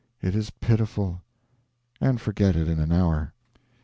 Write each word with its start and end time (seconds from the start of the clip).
it 0.19 0.33
is 0.33 0.49
pitiful,' 0.49 1.21
and 2.01 2.19
forget 2.19 2.55
it 2.55 2.67
in 2.67 2.79
an 2.79 2.91
hour. 2.91 3.35